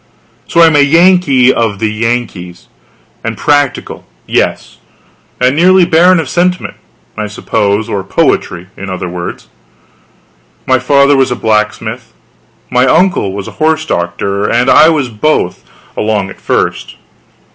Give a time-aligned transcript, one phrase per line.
[0.47, 2.67] So I am a Yankee of the Yankees
[3.23, 4.79] and practical; yes,
[5.39, 6.73] and nearly barren of sentiment,
[7.15, 9.47] I suppose or poetry, in other words.
[10.65, 12.13] My father was a blacksmith,
[12.71, 15.63] my uncle was a horse doctor, and I was both,
[15.95, 16.95] along at first.